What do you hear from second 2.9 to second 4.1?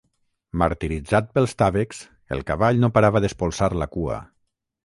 parava d'espolsar la